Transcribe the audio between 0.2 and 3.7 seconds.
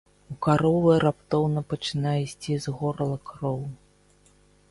У каровы раптоўна пачынае ісці з горла кроў.